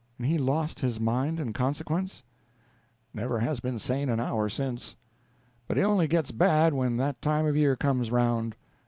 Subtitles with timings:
[0.17, 2.23] "And he lost his mind in consequence?"
[3.13, 4.95] "Never has been sane an hour since.
[5.67, 8.55] But he only gets bad when that time of year comes round.